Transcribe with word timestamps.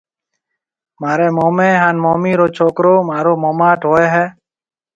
مهاريَ 0.99 1.27
موميَ 1.37 1.69
هانَ 1.81 1.95
مومِي 2.03 2.33
رو 2.39 2.47
ڇوڪرو 2.55 2.95
مهارو 3.07 3.33
موماٽ 3.43 3.79
هوئيَ 3.89 4.07
هيَ۔ 4.15 4.25